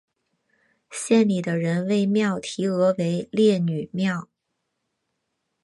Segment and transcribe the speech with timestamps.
[0.89, 4.27] 县里的人为庙题额为烈女庙。